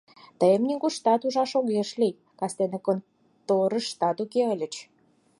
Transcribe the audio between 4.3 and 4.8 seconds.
ыльыч.